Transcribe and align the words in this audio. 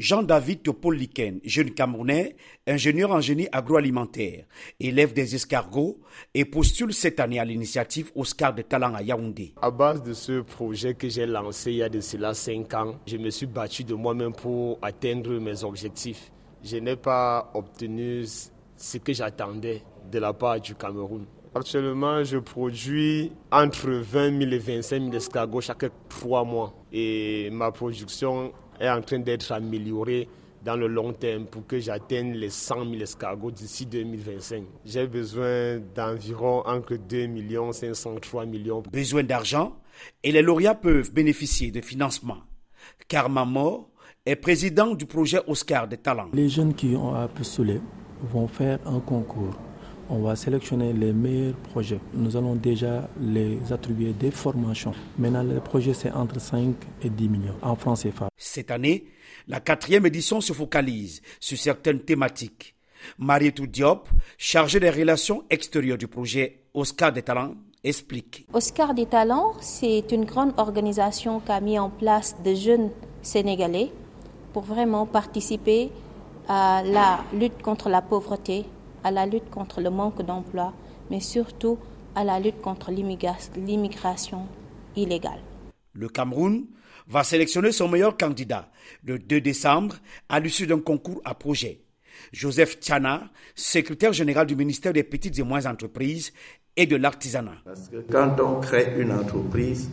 Jean-David 0.00 0.62
Topoliken, 0.62 1.40
jeune 1.44 1.74
Camerounais, 1.74 2.34
ingénieur 2.66 3.10
en 3.10 3.20
génie 3.20 3.48
agroalimentaire, 3.52 4.46
élève 4.80 5.12
des 5.12 5.34
escargots 5.34 6.00
et 6.32 6.46
postule 6.46 6.94
cette 6.94 7.20
année 7.20 7.38
à 7.38 7.44
l'initiative 7.44 8.10
Oscar 8.14 8.54
de 8.54 8.62
Talent 8.62 8.94
à 8.94 9.02
Yaoundé. 9.02 9.52
À 9.60 9.70
base 9.70 10.02
de 10.02 10.14
ce 10.14 10.40
projet 10.40 10.94
que 10.94 11.06
j'ai 11.10 11.26
lancé 11.26 11.72
il 11.72 11.76
y 11.76 11.82
a 11.82 11.90
de 11.90 12.00
cela 12.00 12.32
5 12.32 12.72
ans, 12.72 12.94
je 13.06 13.18
me 13.18 13.28
suis 13.28 13.44
battu 13.44 13.84
de 13.84 13.92
moi-même 13.92 14.32
pour 14.32 14.78
atteindre 14.80 15.38
mes 15.38 15.64
objectifs. 15.64 16.32
Je 16.64 16.78
n'ai 16.78 16.96
pas 16.96 17.50
obtenu 17.52 18.24
ce 18.78 18.96
que 18.96 19.12
j'attendais 19.12 19.82
de 20.10 20.18
la 20.18 20.32
part 20.32 20.62
du 20.62 20.74
Cameroun. 20.74 21.26
Actuellement, 21.54 22.24
je 22.24 22.38
produis 22.38 23.32
entre 23.52 23.90
20 23.90 24.38
000 24.38 24.52
et 24.52 24.58
25 24.58 25.02
000 25.02 25.12
escargots 25.14 25.60
chaque 25.60 25.84
3 26.08 26.44
mois. 26.44 26.72
Et 26.90 27.50
ma 27.50 27.70
production 27.70 28.52
est 28.80 28.88
en 28.88 29.00
train 29.02 29.18
d'être 29.18 29.52
améliorée 29.52 30.28
dans 30.64 30.76
le 30.76 30.86
long 30.88 31.12
terme 31.12 31.46
pour 31.46 31.66
que 31.66 31.78
j'atteigne 31.78 32.34
les 32.34 32.50
100 32.50 32.90
000 32.90 33.02
escargots 33.02 33.50
d'ici 33.50 33.86
2025. 33.86 34.64
J'ai 34.84 35.06
besoin 35.06 35.78
d'environ 35.94 36.62
entre 36.66 36.96
2 36.96 37.26
millions 37.26 37.72
500 37.72 38.16
3 38.20 38.46
millions. 38.46 38.82
Besoin 38.92 39.22
d'argent 39.22 39.76
et 40.22 40.32
les 40.32 40.42
lauréats 40.42 40.74
peuvent 40.74 41.12
bénéficier 41.12 41.70
de 41.70 41.80
financement. 41.80 42.38
Car 43.08 43.30
Mamo 43.30 43.90
est 44.26 44.36
président 44.36 44.94
du 44.94 45.06
projet 45.06 45.40
Oscar 45.46 45.88
des 45.88 45.96
talents. 45.96 46.28
Les 46.32 46.48
jeunes 46.48 46.74
qui 46.74 46.94
ont 46.96 47.14
à 47.14 47.28
postuler 47.28 47.80
vont 48.20 48.48
faire 48.48 48.78
un 48.86 49.00
concours 49.00 49.56
on 50.10 50.18
va 50.22 50.34
sélectionner 50.34 50.92
les 50.92 51.12
meilleurs 51.12 51.54
projets. 51.54 52.00
Nous 52.12 52.36
allons 52.36 52.56
déjà 52.56 53.08
les 53.20 53.58
attribuer 53.72 54.12
des 54.12 54.32
formations. 54.32 54.92
Maintenant, 55.18 55.44
le 55.44 55.60
projet, 55.60 55.94
c'est 55.94 56.10
entre 56.10 56.40
5 56.40 56.74
et 57.02 57.08
10 57.08 57.28
millions 57.28 57.54
en 57.62 57.76
France 57.76 58.02
CFA. 58.02 58.29
Cette 58.52 58.72
année, 58.72 59.04
la 59.46 59.60
quatrième 59.60 60.06
édition 60.06 60.40
se 60.40 60.52
focalise 60.52 61.22
sur 61.38 61.56
certaines 61.56 62.00
thématiques. 62.00 62.74
Marietou 63.16 63.68
Diop, 63.68 64.08
chargée 64.38 64.80
des 64.80 64.90
relations 64.90 65.44
extérieures 65.50 65.98
du 65.98 66.08
projet 66.08 66.58
Oscar 66.74 67.12
des 67.12 67.22
talents, 67.22 67.54
explique. 67.84 68.48
Oscar 68.52 68.92
des 68.92 69.06
talents, 69.06 69.52
c'est 69.60 70.04
une 70.10 70.24
grande 70.24 70.52
organisation 70.56 71.38
qui 71.38 71.52
a 71.52 71.60
mis 71.60 71.78
en 71.78 71.90
place 71.90 72.34
des 72.42 72.56
jeunes 72.56 72.90
Sénégalais 73.22 73.92
pour 74.52 74.64
vraiment 74.64 75.06
participer 75.06 75.92
à 76.48 76.82
la 76.84 77.20
lutte 77.32 77.62
contre 77.62 77.88
la 77.88 78.02
pauvreté, 78.02 78.64
à 79.04 79.12
la 79.12 79.26
lutte 79.26 79.48
contre 79.48 79.80
le 79.80 79.90
manque 79.90 80.22
d'emploi, 80.22 80.72
mais 81.08 81.20
surtout 81.20 81.78
à 82.16 82.24
la 82.24 82.40
lutte 82.40 82.60
contre 82.60 82.90
l'immigration 82.90 84.48
illégale. 84.96 85.40
Le 85.92 86.08
Cameroun 86.08 86.66
va 87.08 87.24
sélectionner 87.24 87.72
son 87.72 87.88
meilleur 87.88 88.16
candidat 88.16 88.70
le 89.04 89.18
2 89.18 89.40
décembre 89.40 89.96
à 90.28 90.40
l'issue 90.40 90.66
d'un 90.66 90.80
concours 90.80 91.20
à 91.24 91.34
projet. 91.34 91.80
Joseph 92.32 92.80
Tiana, 92.80 93.30
secrétaire 93.54 94.12
général 94.12 94.46
du 94.46 94.54
ministère 94.54 94.92
des 94.92 95.02
Petites 95.02 95.38
et 95.38 95.42
Moyennes 95.42 95.72
Entreprises 95.72 96.32
et 96.76 96.86
de 96.86 96.96
l'Artisanat. 96.96 97.56
Parce 97.64 97.88
que 97.88 98.04
quand 98.10 98.36
on 98.40 98.60
crée 98.60 98.94
une 98.98 99.12
entreprise, 99.12 99.90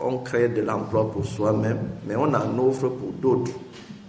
on 0.00 0.18
crée 0.18 0.48
de 0.48 0.60
l'emploi 0.60 1.10
pour 1.10 1.24
soi-même, 1.24 1.80
mais 2.06 2.16
on 2.16 2.32
en 2.34 2.58
offre 2.58 2.88
pour 2.88 3.12
d'autres. 3.12 3.52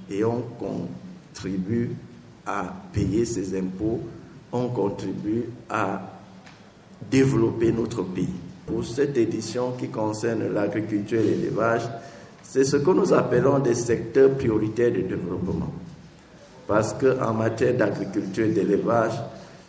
Et 0.09 0.23
on 0.23 0.42
contribue 0.42 1.92
à 2.45 2.73
payer 2.92 3.23
ses 3.23 3.58
impôts 3.58 4.02
on 4.52 4.69
contribue 4.69 5.45
à 5.69 6.02
développer 7.09 7.72
notre 7.72 8.03
pays. 8.03 8.30
Pour 8.66 8.86
cette 8.86 9.17
édition 9.17 9.72
qui 9.72 9.88
concerne 9.88 10.54
l'agriculture 10.54 11.20
et 11.20 11.23
l'élevage, 11.23 11.84
c'est 12.44 12.64
ce 12.64 12.78
que 12.78 12.92
nous 12.92 13.14
appelons 13.14 13.59
des 13.59 13.76
secteurs 13.76 14.31
prioritaires 14.31 14.92
de 14.92 15.02
développement. 15.02 15.72
Parce 16.68 16.94
qu'en 16.94 17.34
matière 17.34 17.76
d'agriculture 17.76 18.45
et 18.45 18.52
d'élevage, 18.52 19.14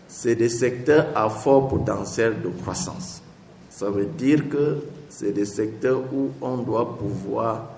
c'est 0.08 0.34
des 0.34 0.48
secteurs 0.48 1.06
à 1.14 1.30
fort 1.30 1.68
potentiel 1.68 2.42
de 2.42 2.48
croissance. 2.48 3.22
Ça 3.70 3.88
veut 3.88 4.06
dire 4.06 4.48
que 4.48 4.78
c'est 5.08 5.32
des 5.32 5.46
secteurs 5.46 6.02
où 6.12 6.30
on 6.40 6.58
doit 6.58 6.96
pouvoir 6.98 7.70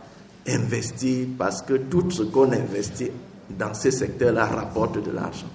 investir 0.47 1.27
parce 1.39 1.63
que 1.63 1.75
tout 1.75 2.11
ce 2.11 2.25
qu'on 2.25 2.53
investit 2.53 3.11
dans 3.51 3.73
ces 3.73 3.91
secteurs-là 3.91 4.47
rapporte 4.47 5.03
de 5.03 5.11
l'argent. 5.11 5.47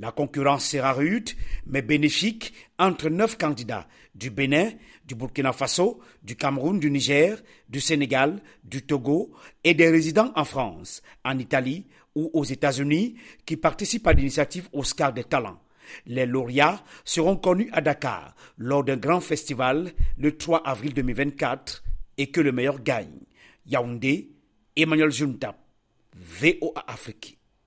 La 0.00 0.12
concurrence 0.12 0.64
sera 0.64 0.94
rude, 0.94 1.28
mais 1.66 1.82
bénéfique 1.82 2.54
entre 2.78 3.10
neuf 3.10 3.36
candidats 3.36 3.86
du 4.14 4.30
Bénin, 4.30 4.70
du 5.04 5.14
Burkina 5.14 5.52
Faso, 5.52 6.00
du 6.22 6.36
Cameroun, 6.36 6.80
du 6.80 6.90
Niger, 6.90 7.36
du 7.68 7.80
Sénégal, 7.80 8.40
du 8.64 8.80
Togo 8.80 9.30
et 9.62 9.74
des 9.74 9.90
résidents 9.90 10.32
en 10.36 10.44
France, 10.46 11.02
en 11.22 11.38
Italie 11.38 11.86
ou 12.14 12.30
aux 12.32 12.44
États-Unis 12.44 13.16
qui 13.44 13.58
participent 13.58 14.06
à 14.06 14.14
l'initiative 14.14 14.70
Oscar 14.72 15.12
des 15.12 15.24
talents. 15.24 15.60
Les 16.06 16.24
lauréats 16.24 16.82
seront 17.04 17.36
connus 17.36 17.68
à 17.72 17.82
Dakar 17.82 18.34
lors 18.56 18.82
d'un 18.82 18.96
grand 18.96 19.20
festival 19.20 19.92
le 20.16 20.34
3 20.34 20.62
avril 20.66 20.94
2024 20.94 21.84
et 22.16 22.30
que 22.30 22.40
le 22.40 22.52
meilleur 22.52 22.82
gagne. 22.82 23.20
Yaoundé, 23.66 24.30
Emmanuel 24.76 25.10
Juntap, 25.10 25.58
VOA 26.16 26.84
Afrique. 26.86 27.39